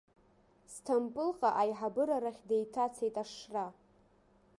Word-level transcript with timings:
Сҭампылҟа 0.73 1.49
аиҳабыра 1.61 2.17
рахь 2.23 2.41
деиҭацеит 2.49 3.15
ашшра. 3.23 3.65